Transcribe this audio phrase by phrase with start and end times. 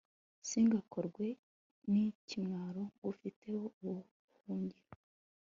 [0.47, 1.25] singakorwe
[1.91, 4.81] n'ikimwaro ngufiteho ubuhungiro